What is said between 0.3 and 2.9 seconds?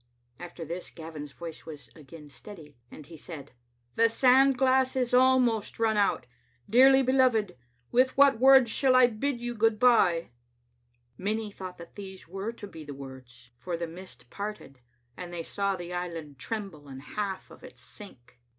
After this Gavin's voice was again steady,